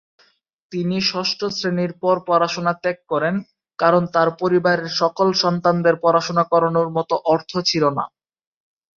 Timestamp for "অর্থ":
7.33-7.51